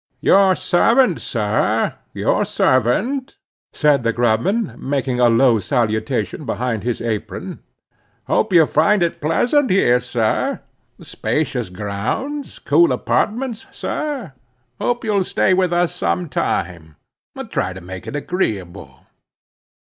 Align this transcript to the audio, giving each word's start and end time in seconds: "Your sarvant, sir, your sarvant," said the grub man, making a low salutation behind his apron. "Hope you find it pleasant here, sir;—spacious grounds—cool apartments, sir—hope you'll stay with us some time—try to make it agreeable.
"Your 0.19 0.55
sarvant, 0.55 1.21
sir, 1.21 1.93
your 2.11 2.43
sarvant," 2.43 3.37
said 3.71 4.01
the 4.01 4.11
grub 4.11 4.39
man, 4.41 4.75
making 4.79 5.19
a 5.19 5.29
low 5.29 5.59
salutation 5.59 6.43
behind 6.43 6.81
his 6.81 7.03
apron. 7.03 7.59
"Hope 8.25 8.51
you 8.51 8.65
find 8.65 9.03
it 9.03 9.21
pleasant 9.21 9.69
here, 9.69 9.99
sir;—spacious 9.99 11.69
grounds—cool 11.69 12.91
apartments, 12.91 13.67
sir—hope 13.69 15.03
you'll 15.05 15.23
stay 15.23 15.53
with 15.53 15.71
us 15.71 15.93
some 15.93 16.29
time—try 16.29 17.71
to 17.73 17.81
make 17.81 18.07
it 18.07 18.15
agreeable. 18.15 19.05